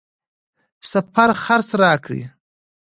سفر 0.91 1.29
خرڅ 1.43 1.69
راکړ. 1.81 2.13